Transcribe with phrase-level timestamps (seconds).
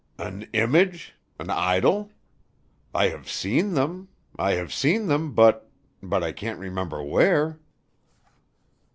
[0.17, 1.13] "An image?
[1.37, 2.09] An idol?
[2.91, 4.09] I have seen them.
[4.35, 5.69] I have seen them, but
[6.01, 7.59] but I can't remember where."